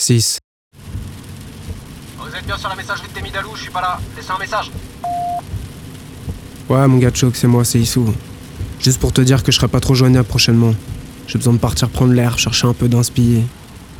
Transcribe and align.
6. 0.00 0.38
Vous 2.18 2.34
êtes 2.34 2.46
bien 2.46 2.56
sur 2.56 2.70
la 2.70 2.74
messagerie 2.74 3.08
de 3.08 3.12
Temidalou, 3.12 3.50
je 3.54 3.62
suis 3.62 3.70
pas 3.70 3.82
là. 3.82 4.00
Laissez 4.16 4.30
un 4.30 4.38
message. 4.38 4.70
Ouais, 6.70 6.88
mon 6.88 6.96
gars 6.96 7.10
de 7.10 7.16
choc, 7.16 7.36
c'est 7.36 7.46
moi, 7.46 7.64
c'est 7.64 7.78
Issou. 7.78 8.14
Juste 8.80 8.98
pour 8.98 9.12
te 9.12 9.20
dire 9.20 9.42
que 9.42 9.52
je 9.52 9.58
serai 9.58 9.68
pas 9.68 9.80
trop 9.80 9.94
joignable 9.94 10.26
prochainement. 10.26 10.74
J'ai 11.26 11.36
besoin 11.36 11.52
de 11.52 11.58
partir 11.58 11.90
prendre 11.90 12.14
l'air, 12.14 12.38
chercher 12.38 12.66
un 12.66 12.72
peu 12.72 12.88
d'inspi. 12.88 13.42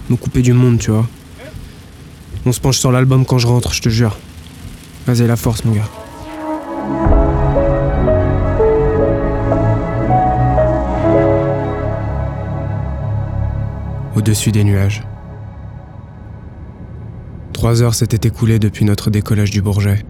Me 0.09 0.17
couper 0.17 0.41
du 0.41 0.55
monde, 0.55 0.79
tu 0.79 0.91
vois. 0.91 1.07
On 2.47 2.53
se 2.53 2.61
penche 2.61 2.79
sur 2.79 2.91
l'album 2.91 3.27
quand 3.27 3.39
je 3.39 3.47
rentre, 3.47 3.75
je 3.75 3.83
te 3.83 3.91
jure. 3.91 4.17
Vas-y, 5.07 5.27
la 5.27 5.37
force, 5.37 5.65
mon 5.67 5.73
gars. 5.73 5.89
Au-dessus 14.17 14.51
des 14.51 14.65
nuages. 14.65 15.03
Trois 17.61 17.83
heures 17.83 17.95
s'étaient 17.95 18.27
écoulées 18.27 18.59
depuis 18.59 18.87
notre 18.87 19.11
décollage 19.11 19.51
du 19.51 19.61
Bourget. 19.61 20.03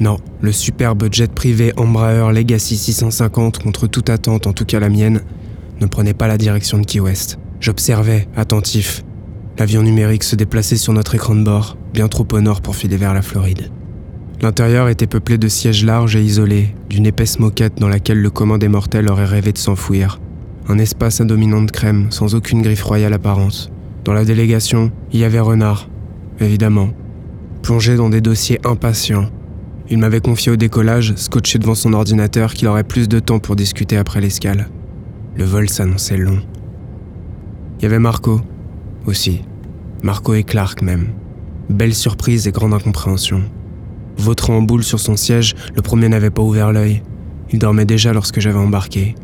Non, 0.00 0.16
le 0.40 0.50
superbe 0.50 1.08
jet 1.12 1.30
privé 1.30 1.74
Embraer 1.76 2.32
Legacy 2.32 2.74
650, 2.78 3.58
contre 3.58 3.86
toute 3.86 4.08
attente, 4.08 4.46
en 4.46 4.54
tout 4.54 4.64
cas 4.64 4.80
la 4.80 4.88
mienne, 4.88 5.20
ne 5.78 5.84
prenait 5.84 6.14
pas 6.14 6.26
la 6.26 6.38
direction 6.38 6.78
de 6.78 6.86
Key 6.86 6.98
West. 6.98 7.38
J'observais, 7.60 8.28
attentif. 8.34 9.04
L'avion 9.58 9.82
numérique 9.82 10.24
se 10.24 10.36
déplaçait 10.36 10.78
sur 10.78 10.94
notre 10.94 11.14
écran 11.14 11.34
de 11.34 11.44
bord, 11.44 11.76
bien 11.92 12.08
trop 12.08 12.26
au 12.32 12.40
nord 12.40 12.62
pour 12.62 12.74
filer 12.74 12.96
vers 12.96 13.12
la 13.12 13.20
Floride. 13.20 13.70
L'intérieur 14.40 14.88
était 14.88 15.06
peuplé 15.06 15.36
de 15.36 15.48
sièges 15.48 15.84
larges 15.84 16.16
et 16.16 16.22
isolés, 16.22 16.74
d'une 16.88 17.04
épaisse 17.04 17.40
moquette 17.40 17.78
dans 17.78 17.88
laquelle 17.88 18.22
le 18.22 18.30
commun 18.30 18.56
des 18.56 18.68
mortels 18.68 19.10
aurait 19.10 19.26
rêvé 19.26 19.52
de 19.52 19.58
s'enfouir. 19.58 20.18
Un 20.66 20.78
espace 20.78 21.20
à 21.20 21.24
dominante 21.24 21.72
crème, 21.72 22.06
sans 22.08 22.34
aucune 22.34 22.62
griffe 22.62 22.84
royale 22.84 23.12
apparente. 23.12 23.70
Dans 24.04 24.14
la 24.14 24.24
délégation, 24.24 24.90
il 25.12 25.20
y 25.20 25.24
avait 25.24 25.40
Renard, 25.40 25.90
évidemment, 26.40 26.90
plongé 27.62 27.96
dans 27.96 28.08
des 28.08 28.20
dossiers 28.20 28.60
impatients. 28.64 29.30
Il 29.88 29.98
m'avait 29.98 30.20
confié 30.20 30.52
au 30.52 30.56
décollage, 30.56 31.14
scotché 31.16 31.58
devant 31.58 31.74
son 31.74 31.92
ordinateur, 31.92 32.54
qu'il 32.54 32.68
aurait 32.68 32.84
plus 32.84 33.08
de 33.08 33.18
temps 33.18 33.38
pour 33.38 33.56
discuter 33.56 33.96
après 33.96 34.20
l'escale. 34.20 34.68
Le 35.36 35.44
vol 35.44 35.68
s'annonçait 35.68 36.16
long. 36.16 36.40
Il 37.78 37.82
y 37.82 37.86
avait 37.86 37.98
Marco, 37.98 38.40
aussi. 39.06 39.42
Marco 40.02 40.34
et 40.34 40.44
Clark 40.44 40.82
même. 40.82 41.08
Belle 41.68 41.94
surprise 41.94 42.46
et 42.46 42.52
grande 42.52 42.74
incompréhension. 42.74 43.42
Vautrant 44.16 44.56
en 44.56 44.62
boule 44.62 44.84
sur 44.84 45.00
son 45.00 45.16
siège, 45.16 45.54
le 45.74 45.82
premier 45.82 46.08
n'avait 46.08 46.30
pas 46.30 46.42
ouvert 46.42 46.72
l'œil. 46.72 47.02
Il 47.50 47.58
dormait 47.58 47.84
déjà 47.84 48.12
lorsque 48.12 48.40
j'avais 48.40 48.58
embarqué, 48.58 49.14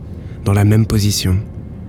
dans 0.44 0.52
la 0.52 0.64
même 0.64 0.86
position. 0.86 1.38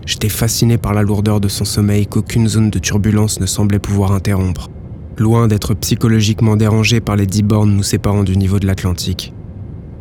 J'étais 0.06 0.30
fasciné 0.30 0.78
par 0.78 0.94
la 0.94 1.04
lourdeur 1.04 1.40
de 1.40 1.48
son 1.48 1.66
sommeil 1.66 2.08
qu'aucune 2.08 2.48
zone 2.48 2.70
de 2.70 2.80
turbulence 2.80 3.40
ne 3.40 3.46
semblait 3.46 3.80
pouvoir 3.80 4.12
interrompre 4.12 4.70
loin 5.18 5.48
d'être 5.48 5.74
psychologiquement 5.74 6.56
dérangé 6.56 7.00
par 7.00 7.16
les 7.16 7.26
dix 7.26 7.44
bornes 7.44 7.76
nous 7.76 7.84
séparant 7.84 8.24
du 8.24 8.38
niveau 8.38 8.60
de 8.60 8.68
l'Atlantique. 8.68 9.34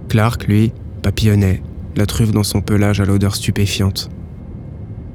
Clark, 0.09 0.47
lui, 0.47 0.73
papillonnait, 1.03 1.63
la 1.97 2.07
truffe 2.07 2.33
dans 2.33 2.43
son 2.43 2.61
pelage 2.61 3.01
à 3.01 3.05
l'odeur 3.05 3.35
stupéfiante. 3.35 4.11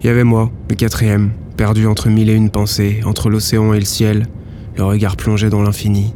Il 0.02 0.07
y 0.07 0.09
avait 0.09 0.23
moi, 0.23 0.52
le 0.69 0.75
quatrième, 0.75 1.31
perdu 1.55 1.85
entre 1.85 2.09
mille 2.09 2.29
et 2.29 2.35
une 2.35 2.49
pensées, 2.49 3.02
entre 3.05 3.29
l'océan 3.29 3.73
et 3.73 3.79
le 3.79 3.85
ciel, 3.85 4.27
le 4.75 4.83
regard 4.83 5.16
plongé 5.16 5.49
dans 5.49 5.61
l'infini. 5.61 6.13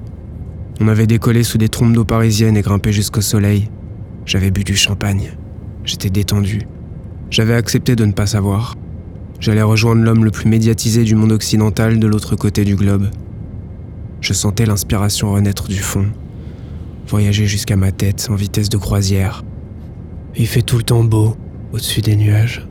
On 0.82 0.88
avait 0.88 1.08
décollé 1.08 1.44
sous 1.44 1.58
des 1.58 1.70
trompes 1.70 1.94
d'eau 1.94 2.04
parisiennes 2.04 2.58
et 2.58 2.62
grimpé 2.62 2.92
jusqu'au 2.92 3.22
soleil. 3.22 3.70
J'avais 4.26 4.52
bu 4.52 4.64
du 4.64 4.76
champagne. 4.76 5.38
J'étais 5.84 6.10
détendu. 6.10 6.64
J'avais 7.30 7.54
accepté 7.54 7.96
de 7.96 8.06
ne 8.06 8.12
pas 8.12 8.26
savoir. 8.26 8.76
J'allais 9.40 9.62
rejoindre 9.62 10.04
l'homme 10.04 10.26
le 10.26 10.32
plus 10.32 10.50
médiatisé 10.50 11.04
du 11.04 11.16
monde 11.16 11.32
occidental 11.32 12.00
de 12.00 12.08
l'autre 12.08 12.36
côté 12.36 12.66
du 12.66 12.76
globe. 12.76 13.10
Je 14.26 14.34
sentais 14.34 14.66
l'inspiration 14.66 15.34
renaître 15.34 15.68
du 15.68 15.78
fond, 15.78 16.08
voyager 17.08 17.46
jusqu'à 17.46 17.76
ma 17.76 17.92
tête 17.92 18.26
en 18.32 18.34
vitesse 18.34 18.70
de 18.70 18.78
croisière. 18.78 19.44
Il 20.36 20.48
fait 20.48 20.64
tout 20.64 20.78
le 20.78 20.84
temps 20.84 21.04
beau 21.04 21.38
au-dessus 21.72 22.02
des 22.02 22.16
nuages. 22.16 22.68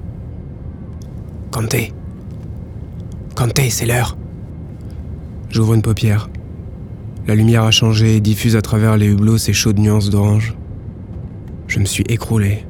Kanté 1.52 1.92
Kanté, 3.36 3.70
c'est 3.70 3.86
l'heure 3.86 4.16
J'ouvre 5.48 5.74
une 5.74 5.82
paupière. 5.82 6.28
La 7.28 7.36
lumière 7.36 7.62
a 7.62 7.70
changé 7.70 8.16
et 8.16 8.20
diffuse 8.20 8.56
à 8.56 8.60
travers 8.60 8.96
les 8.96 9.06
hublots 9.06 9.38
ses 9.38 9.52
chaudes 9.52 9.78
nuances 9.78 10.10
d'orange. 10.10 10.56
Je 11.68 11.78
me 11.78 11.84
suis 11.84 12.04
écroulé. 12.08 12.66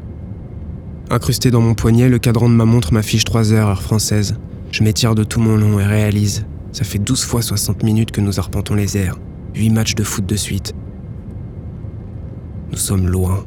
Incrusté 1.08 1.50
dans 1.50 1.62
mon 1.62 1.72
poignet, 1.72 2.10
le 2.10 2.18
cadran 2.18 2.50
de 2.50 2.54
ma 2.54 2.66
montre 2.66 2.92
m'affiche 2.92 3.24
3 3.24 3.54
heures, 3.54 3.68
heure 3.68 3.82
française. 3.82 4.36
Je 4.72 4.84
m'étire 4.84 5.14
de 5.14 5.24
tout 5.24 5.40
mon 5.40 5.56
long 5.56 5.80
et 5.80 5.86
réalise 5.86 6.44
ça 6.74 6.82
fait 6.84 6.98
12 6.98 7.22
fois 7.22 7.40
60 7.40 7.84
minutes 7.84 8.10
que 8.10 8.20
nous 8.20 8.40
arpentons 8.40 8.74
les 8.74 8.96
airs, 8.96 9.16
8 9.54 9.70
matchs 9.70 9.94
de 9.94 10.02
foot 10.02 10.26
de 10.26 10.34
suite. 10.34 10.74
Nous 12.72 12.76
sommes 12.76 13.06
loin. 13.06 13.44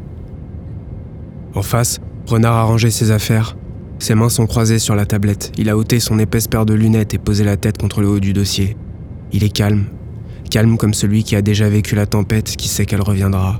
En 1.53 1.61
face, 1.61 1.99
Renard 2.25 2.55
a 2.55 2.63
rangé 2.63 2.89
ses 2.89 3.11
affaires. 3.11 3.57
Ses 3.99 4.15
mains 4.15 4.29
sont 4.29 4.47
croisées 4.47 4.79
sur 4.79 4.95
la 4.95 5.05
tablette. 5.05 5.51
Il 5.57 5.69
a 5.69 5.77
ôté 5.77 5.99
son 5.99 6.19
épaisse 6.19 6.47
paire 6.47 6.65
de 6.65 6.73
lunettes 6.73 7.13
et 7.15 7.17
posé 7.17 7.43
la 7.43 7.57
tête 7.57 7.77
contre 7.77 7.99
le 7.99 8.07
haut 8.07 8.21
du 8.21 8.31
dossier. 8.31 8.77
Il 9.33 9.43
est 9.43 9.49
calme. 9.49 9.87
Calme 10.49 10.77
comme 10.77 10.93
celui 10.93 11.25
qui 11.25 11.35
a 11.35 11.41
déjà 11.41 11.67
vécu 11.67 11.95
la 11.95 12.05
tempête, 12.05 12.55
qui 12.55 12.69
sait 12.69 12.85
qu'elle 12.85 13.01
reviendra. 13.01 13.59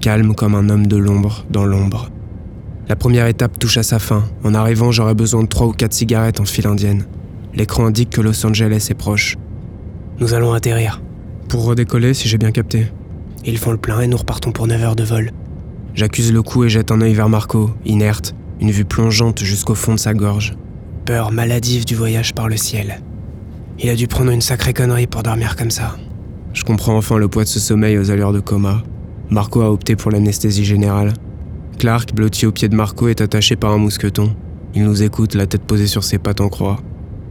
Calme 0.00 0.36
comme 0.36 0.54
un 0.54 0.68
homme 0.68 0.86
de 0.86 0.96
l'ombre 0.96 1.44
dans 1.50 1.64
l'ombre. 1.64 2.10
La 2.88 2.94
première 2.94 3.26
étape 3.26 3.58
touche 3.58 3.78
à 3.78 3.82
sa 3.82 3.98
fin. 3.98 4.22
En 4.44 4.54
arrivant, 4.54 4.92
j'aurai 4.92 5.14
besoin 5.14 5.42
de 5.42 5.48
3 5.48 5.66
ou 5.66 5.72
4 5.72 5.92
cigarettes 5.92 6.38
en 6.38 6.44
file 6.44 6.68
indienne. 6.68 7.04
L'écran 7.56 7.86
indique 7.86 8.10
que 8.10 8.20
Los 8.20 8.44
Angeles 8.44 8.88
est 8.90 8.94
proche. 8.94 9.36
Nous 10.20 10.34
allons 10.34 10.52
atterrir. 10.52 11.02
Pour 11.48 11.64
redécoller, 11.64 12.12
si 12.12 12.28
j'ai 12.28 12.38
bien 12.38 12.52
capté. 12.52 12.88
Ils 13.44 13.58
font 13.58 13.70
le 13.70 13.78
plein 13.78 14.00
et 14.00 14.06
nous 14.06 14.16
repartons 14.16 14.52
pour 14.52 14.66
9 14.66 14.82
heures 14.82 14.96
de 14.96 15.04
vol. 15.04 15.32
J'accuse 15.94 16.32
le 16.32 16.42
coup 16.42 16.64
et 16.64 16.68
jette 16.68 16.90
un 16.90 17.00
œil 17.00 17.14
vers 17.14 17.30
Marco, 17.30 17.70
inerte, 17.86 18.34
une 18.60 18.70
vue 18.70 18.84
plongeante 18.84 19.42
jusqu'au 19.42 19.74
fond 19.74 19.94
de 19.94 19.98
sa 19.98 20.12
gorge. 20.12 20.54
Peur 21.06 21.32
maladive 21.32 21.86
du 21.86 21.94
voyage 21.94 22.34
par 22.34 22.48
le 22.48 22.58
ciel. 22.58 23.00
Il 23.78 23.88
a 23.88 23.94
dû 23.94 24.06
prendre 24.06 24.30
une 24.30 24.40
sacrée 24.42 24.74
connerie 24.74 25.06
pour 25.06 25.22
dormir 25.22 25.56
comme 25.56 25.70
ça. 25.70 25.96
Je 26.52 26.64
comprends 26.64 26.96
enfin 26.96 27.16
le 27.16 27.28
poids 27.28 27.44
de 27.44 27.48
ce 27.48 27.60
sommeil 27.60 27.96
aux 27.96 28.10
allures 28.10 28.32
de 28.32 28.40
coma. 28.40 28.82
Marco 29.30 29.62
a 29.62 29.70
opté 29.70 29.96
pour 29.96 30.10
l'anesthésie 30.10 30.64
générale. 30.64 31.14
Clark, 31.78 32.14
blotti 32.14 32.46
au 32.46 32.52
pied 32.52 32.68
de 32.68 32.76
Marco, 32.76 33.08
est 33.08 33.20
attaché 33.20 33.56
par 33.56 33.72
un 33.72 33.78
mousqueton. 33.78 34.34
Il 34.74 34.84
nous 34.84 35.02
écoute, 35.02 35.34
la 35.34 35.46
tête 35.46 35.62
posée 35.62 35.86
sur 35.86 36.04
ses 36.04 36.18
pattes 36.18 36.40
en 36.40 36.48
croix. 36.48 36.78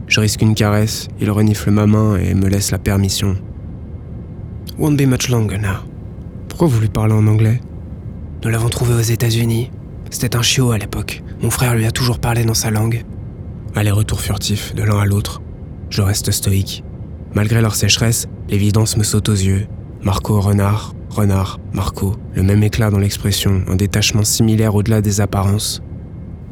Je 0.06 0.20
risque 0.20 0.42
une 0.42 0.54
caresse, 0.54 1.08
il 1.20 1.30
renifle 1.30 1.70
ma 1.70 1.86
main 1.86 2.16
et 2.16 2.34
me 2.34 2.48
laisse 2.48 2.70
la 2.70 2.78
permission. 2.78 3.36
Won't 4.78 4.96
be 4.96 5.06
much 5.06 5.28
longer 5.28 5.58
now. 5.58 5.78
Pourquoi 6.48 6.68
vous 6.68 6.80
lui 6.80 6.88
parlez 6.88 7.14
en 7.14 7.26
anglais? 7.26 7.60
Nous 8.44 8.50
l'avons 8.50 8.68
trouvé 8.68 8.94
aux 8.94 9.00
États-Unis. 9.00 9.70
C'était 10.10 10.36
un 10.36 10.42
chiot 10.42 10.70
à 10.70 10.78
l'époque. 10.78 11.22
Mon 11.42 11.50
frère 11.50 11.74
lui 11.74 11.86
a 11.86 11.90
toujours 11.90 12.18
parlé 12.18 12.44
dans 12.44 12.54
sa 12.54 12.70
langue. 12.70 13.04
Aller-retour 13.74 14.20
furtif, 14.20 14.74
de 14.74 14.82
l'un 14.82 14.98
à 14.98 15.04
l'autre. 15.04 15.42
Je 15.90 16.02
reste 16.02 16.30
stoïque. 16.30 16.84
Malgré 17.34 17.60
leur 17.60 17.74
sécheresse, 17.74 18.26
l'évidence 18.48 18.96
me 18.96 19.02
saute 19.02 19.28
aux 19.28 19.34
yeux. 19.34 19.66
Marco, 20.02 20.40
renard, 20.40 20.94
renard, 21.10 21.58
Marco. 21.72 22.14
Le 22.34 22.42
même 22.42 22.62
éclat 22.62 22.90
dans 22.90 22.98
l'expression, 22.98 23.62
un 23.68 23.76
détachement 23.76 24.24
similaire 24.24 24.74
au-delà 24.74 25.00
des 25.00 25.20
apparences. 25.20 25.82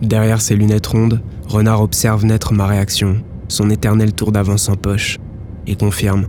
Derrière 0.02 0.40
ses 0.40 0.56
lunettes 0.56 0.88
rondes, 0.88 1.22
Renard 1.46 1.82
observe 1.82 2.24
naître 2.24 2.52
ma 2.52 2.66
réaction, 2.66 3.22
son 3.54 3.70
éternel 3.70 4.12
tour 4.12 4.32
d'avance 4.32 4.68
en 4.68 4.74
poche, 4.74 5.18
et 5.66 5.76
confirme. 5.76 6.26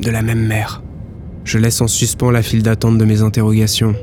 De 0.00 0.10
la 0.10 0.22
même 0.22 0.46
mère. 0.46 0.82
Je 1.44 1.58
laisse 1.58 1.80
en 1.80 1.88
suspens 1.88 2.30
la 2.30 2.42
file 2.42 2.62
d'attente 2.62 2.98
de 2.98 3.04
mes 3.04 3.22
interrogations. 3.22 3.94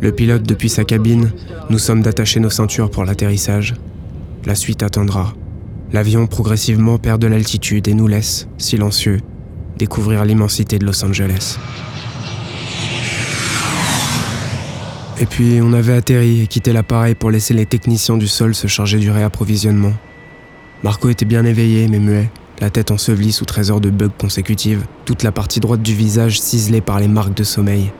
Le 0.00 0.12
pilote 0.12 0.42
depuis 0.42 0.68
sa 0.68 0.84
cabine, 0.84 1.32
nous 1.70 1.78
sommes 1.78 2.02
d'attacher 2.02 2.40
nos 2.40 2.50
ceintures 2.50 2.90
pour 2.90 3.04
l'atterrissage. 3.04 3.74
La 4.44 4.54
suite 4.54 4.82
attendra. 4.82 5.32
L'avion 5.92 6.26
progressivement 6.26 6.98
perd 6.98 7.20
de 7.20 7.26
l'altitude 7.26 7.88
et 7.88 7.94
nous 7.94 8.06
laisse, 8.06 8.48
silencieux, 8.58 9.20
découvrir 9.78 10.24
l'immensité 10.24 10.78
de 10.78 10.84
Los 10.84 11.04
Angeles. 11.04 11.58
Et 15.20 15.26
puis 15.26 15.60
on 15.62 15.74
avait 15.74 15.92
atterri 15.92 16.40
et 16.40 16.46
quitté 16.46 16.72
l'appareil 16.72 17.14
pour 17.14 17.30
laisser 17.30 17.52
les 17.52 17.66
techniciens 17.66 18.16
du 18.16 18.26
sol 18.26 18.54
se 18.54 18.66
charger 18.66 18.98
du 18.98 19.10
réapprovisionnement. 19.10 19.92
Marco 20.82 21.10
était 21.10 21.26
bien 21.26 21.44
éveillé 21.44 21.88
mais 21.88 21.98
muet, 21.98 22.30
la 22.58 22.70
tête 22.70 22.90
ensevelie 22.90 23.30
sous 23.30 23.44
13 23.44 23.70
heures 23.70 23.80
de 23.82 23.90
bugs 23.90 24.08
consécutives, 24.16 24.86
toute 25.04 25.22
la 25.22 25.30
partie 25.30 25.60
droite 25.60 25.82
du 25.82 25.94
visage 25.94 26.40
ciselée 26.40 26.80
par 26.80 27.00
les 27.00 27.06
marques 27.06 27.36
de 27.36 27.44
sommeil. 27.44 27.92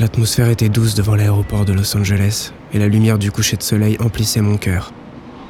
L'atmosphère 0.00 0.48
était 0.48 0.70
douce 0.70 0.94
devant 0.94 1.14
l'aéroport 1.14 1.66
de 1.66 1.74
Los 1.74 1.94
Angeles 1.98 2.52
et 2.72 2.78
la 2.78 2.88
lumière 2.88 3.18
du 3.18 3.30
coucher 3.30 3.58
de 3.58 3.62
soleil 3.62 3.98
emplissait 4.00 4.40
mon 4.40 4.56
cœur. 4.56 4.90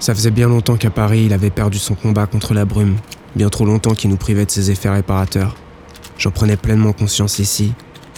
Ça 0.01 0.17
faisait 0.17 0.33
bien 0.33 0.49
longtemps 0.49 0.77
qu'à 0.77 0.91
Paris 0.91 1.27
il 1.27 1.33
avait 1.33 1.51
perdu 1.51 1.79
son 1.79 1.95
combat 1.95 2.27
contre 2.27 2.55
la 2.55 2.65
brume, 2.65 2.97
bien 3.37 3.51
trop 3.51 3.67
longtemps 3.67 3.95
qu'il 3.95 4.11
nous 4.11 4.17
privait 4.17 4.47
de 4.47 4.51
ses 4.51 4.73
effets 4.73 4.91
réparateurs. 4.91 5.55
J'en 6.19 6.33
prenais 6.33 6.57
pleinement 6.57 6.93
conscience 6.93 7.39
ici, 7.39 7.73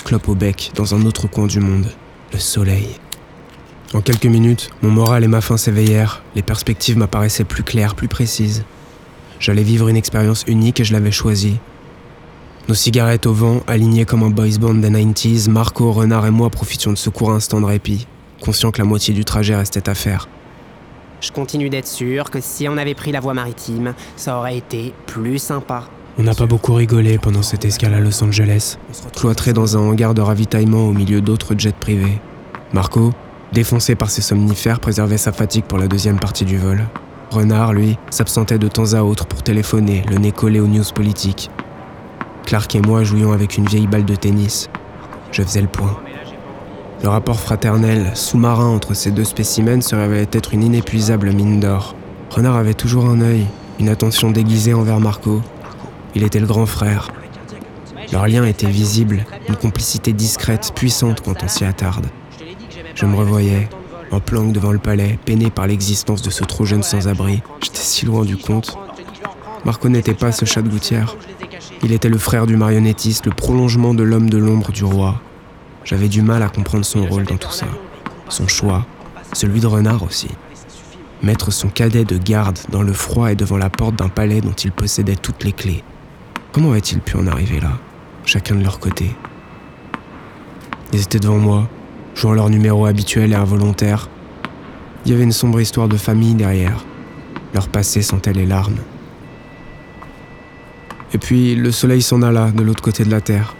clope 0.06 0.30
au 0.30 0.34
bec, 0.34 0.72
dans 0.74 0.94
un 0.94 1.04
autre 1.04 1.28
coin 1.28 1.46
du 1.46 1.60
monde 1.60 1.88
le 2.32 2.38
soleil. 2.38 2.88
En 3.94 4.00
quelques 4.00 4.26
minutes, 4.26 4.70
mon 4.82 4.90
moral 4.90 5.24
et 5.24 5.28
ma 5.28 5.40
faim 5.40 5.56
s'éveillèrent, 5.56 6.22
les 6.34 6.42
perspectives 6.42 6.98
m'apparaissaient 6.98 7.44
plus 7.44 7.62
claires, 7.62 7.94
plus 7.94 8.08
précises. 8.08 8.64
J'allais 9.38 9.62
vivre 9.62 9.88
une 9.88 9.96
expérience 9.96 10.44
unique 10.46 10.80
et 10.80 10.84
je 10.84 10.92
l'avais 10.92 11.12
choisie. 11.12 11.58
Nos 12.68 12.74
cigarettes 12.74 13.26
au 13.26 13.32
vent, 13.32 13.60
alignées 13.68 14.04
comme 14.04 14.24
un 14.24 14.30
boys 14.30 14.58
band 14.58 14.74
des 14.74 14.90
90s, 14.90 15.48
Marco, 15.48 15.92
Renard 15.92 16.26
et 16.26 16.30
moi 16.30 16.50
profitions 16.50 16.92
de 16.92 16.98
ce 16.98 17.10
court 17.10 17.30
instant 17.30 17.60
de 17.60 17.66
répit, 17.66 18.08
conscients 18.40 18.72
que 18.72 18.78
la 18.78 18.84
moitié 18.84 19.14
du 19.14 19.24
trajet 19.24 19.54
restait 19.54 19.88
à 19.88 19.94
faire. 19.94 20.28
Je 21.20 21.30
continue 21.30 21.70
d'être 21.70 21.86
sûr 21.86 22.30
que 22.30 22.40
si 22.40 22.68
on 22.68 22.76
avait 22.76 22.94
pris 22.94 23.12
la 23.12 23.20
voie 23.20 23.34
maritime, 23.34 23.94
ça 24.16 24.36
aurait 24.36 24.58
été 24.58 24.92
plus 25.06 25.38
sympa. 25.38 25.84
On 26.18 26.22
n'a 26.22 26.34
pas 26.34 26.46
beaucoup 26.46 26.72
rigolé 26.72 27.18
pendant 27.18 27.42
cette 27.42 27.66
escale 27.66 27.92
à 27.92 28.00
Los 28.00 28.24
Angeles, 28.24 28.78
cloîtré 29.14 29.52
dans 29.52 29.76
un 29.76 29.80
hangar 29.80 30.14
de 30.14 30.22
ravitaillement 30.22 30.88
au 30.88 30.92
milieu 30.92 31.20
d'autres 31.20 31.54
jets 31.58 31.72
privés. 31.72 32.20
Marco, 32.72 33.12
défoncé 33.52 33.94
par 33.96 34.08
ses 34.08 34.22
somnifères, 34.22 34.80
préservait 34.80 35.18
sa 35.18 35.32
fatigue 35.32 35.64
pour 35.64 35.76
la 35.76 35.88
deuxième 35.88 36.18
partie 36.18 36.46
du 36.46 36.56
vol. 36.56 36.86
Renard, 37.30 37.74
lui, 37.74 37.98
s'absentait 38.08 38.58
de 38.58 38.68
temps 38.68 38.94
à 38.94 39.02
autre 39.02 39.26
pour 39.26 39.42
téléphoner, 39.42 40.04
le 40.08 40.16
nez 40.16 40.32
collé 40.32 40.58
aux 40.58 40.66
news 40.66 40.84
politiques. 40.94 41.50
Clark 42.46 42.74
et 42.74 42.80
moi 42.80 43.04
jouions 43.04 43.32
avec 43.32 43.58
une 43.58 43.66
vieille 43.66 43.86
balle 43.86 44.06
de 44.06 44.16
tennis. 44.16 44.70
Je 45.32 45.42
faisais 45.42 45.60
le 45.60 45.68
point. 45.68 45.98
Le 47.02 47.10
rapport 47.10 47.40
fraternel, 47.40 48.12
sous-marin 48.14 48.68
entre 48.68 48.94
ces 48.94 49.10
deux 49.10 49.24
spécimens 49.24 49.82
se 49.82 49.94
révélait 49.94 50.28
être 50.32 50.54
une 50.54 50.62
inépuisable 50.62 51.32
mine 51.32 51.60
d'or. 51.60 51.94
Renard 52.30 52.56
avait 52.56 52.72
toujours 52.72 53.04
un 53.04 53.20
œil, 53.20 53.46
une 53.78 53.90
attention 53.90 54.30
déguisée 54.30 54.72
envers 54.72 54.98
Marco. 54.98 55.42
Il 56.16 56.22
était 56.22 56.40
le 56.40 56.46
grand 56.46 56.64
frère. 56.64 57.10
Leur 58.10 58.26
lien 58.26 58.42
était 58.46 58.70
visible, 58.70 59.26
une 59.50 59.56
complicité 59.56 60.14
discrète, 60.14 60.72
puissante 60.74 61.20
quand 61.20 61.42
on 61.42 61.48
s'y 61.48 61.66
attarde. 61.66 62.06
Je 62.94 63.04
me 63.04 63.14
revoyais, 63.14 63.68
en 64.10 64.18
planque 64.18 64.54
devant 64.54 64.72
le 64.72 64.78
palais, 64.78 65.18
peiné 65.26 65.50
par 65.50 65.66
l'existence 65.66 66.22
de 66.22 66.30
ce 66.30 66.42
trop 66.42 66.64
jeune 66.64 66.82
sans-abri. 66.82 67.42
J'étais 67.60 67.76
si 67.76 68.06
loin 68.06 68.24
du 68.24 68.38
compte. 68.38 68.78
Marco 69.66 69.90
n'était 69.90 70.14
pas 70.14 70.32
ce 70.32 70.46
chat 70.46 70.62
de 70.62 70.70
gouttière. 70.70 71.14
Il 71.82 71.92
était 71.92 72.08
le 72.08 72.16
frère 72.16 72.46
du 72.46 72.56
marionnettiste, 72.56 73.26
le 73.26 73.32
prolongement 73.32 73.92
de 73.92 74.02
l'homme 74.02 74.30
de 74.30 74.38
l'ombre 74.38 74.72
du 74.72 74.84
roi. 74.84 75.20
J'avais 75.84 76.08
du 76.08 76.22
mal 76.22 76.42
à 76.42 76.48
comprendre 76.48 76.86
son 76.86 77.04
rôle 77.04 77.24
dans 77.24 77.36
tout 77.36 77.52
ça. 77.52 77.66
Son 78.30 78.48
choix, 78.48 78.86
celui 79.34 79.60
de 79.60 79.66
renard 79.66 80.02
aussi. 80.02 80.30
Mettre 81.22 81.52
son 81.52 81.68
cadet 81.68 82.06
de 82.06 82.16
garde 82.16 82.58
dans 82.70 82.82
le 82.82 82.94
froid 82.94 83.30
et 83.30 83.36
devant 83.36 83.58
la 83.58 83.68
porte 83.68 83.96
d'un 83.96 84.08
palais 84.08 84.40
dont 84.40 84.52
il 84.52 84.72
possédait 84.72 85.16
toutes 85.16 85.44
les 85.44 85.52
clés. 85.52 85.84
Comment 86.56 86.70
avait-il 86.70 87.00
pu 87.00 87.18
en 87.18 87.26
arriver 87.26 87.60
là, 87.60 87.72
chacun 88.24 88.54
de 88.54 88.62
leur 88.62 88.78
côté? 88.78 89.10
Ils 90.90 91.02
étaient 91.02 91.18
devant 91.18 91.36
moi, 91.36 91.68
jouant 92.14 92.32
leur 92.32 92.48
numéro 92.48 92.86
habituel 92.86 93.32
et 93.32 93.34
involontaire. 93.34 94.08
Il 95.04 95.12
y 95.12 95.14
avait 95.14 95.24
une 95.24 95.32
sombre 95.32 95.60
histoire 95.60 95.86
de 95.86 95.98
famille 95.98 96.34
derrière. 96.34 96.82
Leur 97.52 97.68
passé 97.68 98.00
sentait 98.00 98.32
les 98.32 98.46
larmes. 98.46 98.78
Et 101.12 101.18
puis 101.18 101.54
le 101.56 101.70
soleil 101.72 102.00
s'en 102.00 102.22
alla 102.22 102.50
de 102.50 102.62
l'autre 102.62 102.82
côté 102.82 103.04
de 103.04 103.10
la 103.10 103.20
terre. 103.20 103.54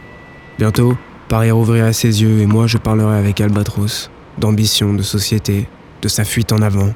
Bientôt, 0.59 0.97
Paris 1.29 1.51
rouvrirait 1.51 1.93
ses 1.93 2.23
yeux 2.23 2.39
et 2.39 2.47
moi 2.47 2.67
je 2.67 2.79
parlerai 2.79 3.19
avec 3.19 3.43
Albatros, 3.43 4.11
d'ambition, 4.39 4.95
de 4.95 5.03
société, 5.03 5.69
de 6.01 6.09
sa 6.09 6.25
fuite 6.25 6.51
en 6.51 6.63
avant. 6.63 6.95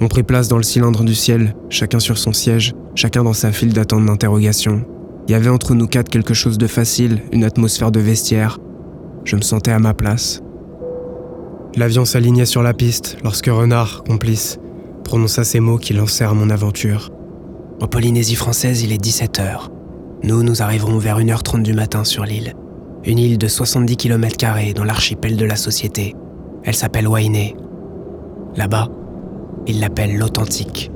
On 0.00 0.08
prit 0.08 0.22
place 0.22 0.48
dans 0.48 0.56
le 0.56 0.62
cylindre 0.62 1.04
du 1.04 1.14
ciel, 1.14 1.54
chacun 1.68 1.98
sur 1.98 2.18
son 2.18 2.32
siège, 2.32 2.74
chacun 2.94 3.24
dans 3.24 3.32
sa 3.32 3.52
file 3.52 3.72
d'attente 3.72 4.06
d'interrogation. 4.06 4.84
Il 5.26 5.32
y 5.32 5.34
avait 5.34 5.50
entre 5.50 5.74
nous 5.74 5.86
quatre 5.86 6.08
quelque 6.08 6.34
chose 6.34 6.58
de 6.58 6.66
facile, 6.66 7.22
une 7.32 7.44
atmosphère 7.44 7.90
de 7.90 8.00
vestiaire. 8.00 8.58
Je 9.24 9.36
me 9.36 9.42
sentais 9.42 9.72
à 9.72 9.78
ma 9.78 9.94
place. 9.94 10.40
L'avion 11.76 12.04
s'alignait 12.04 12.46
sur 12.46 12.62
la 12.62 12.74
piste 12.74 13.18
lorsque 13.22 13.46
Renard, 13.46 14.04
complice, 14.04 14.58
prononça 15.04 15.44
ces 15.44 15.60
mots 15.60 15.78
qui 15.78 15.92
lancèrent 15.92 16.34
mon 16.34 16.50
aventure. 16.50 17.10
En 17.80 17.86
Polynésie 17.86 18.36
française, 18.36 18.82
il 18.82 18.92
est 18.92 19.04
17h. 19.04 19.68
Nous, 20.22 20.42
nous 20.42 20.62
arriverons 20.62 20.98
vers 20.98 21.20
1h30 21.20 21.62
du 21.62 21.74
matin 21.74 22.04
sur 22.04 22.24
l'île 22.24 22.54
une 23.04 23.18
île 23.18 23.38
de 23.38 23.48
70 23.48 23.96
km 23.96 24.74
dans 24.74 24.84
l'archipel 24.84 25.36
de 25.36 25.44
la 25.44 25.56
société. 25.56 26.14
Elle 26.64 26.74
s'appelle 26.74 27.08
Wainé. 27.08 27.56
Là-bas, 28.56 28.88
ils 29.66 29.80
l'appellent 29.80 30.16
l'Authentique. 30.16 30.90